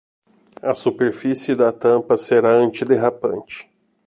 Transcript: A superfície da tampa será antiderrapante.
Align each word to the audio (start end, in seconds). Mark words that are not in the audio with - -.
A 0.63 0.73
superfície 0.73 1.53
da 1.55 1.71
tampa 1.71 2.17
será 2.17 2.49
antiderrapante. 2.57 3.69